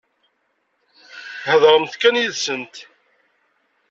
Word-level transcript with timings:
Heḍṛemt 1.49 1.93
kan 2.01 2.19
yid-sent. 2.21 2.75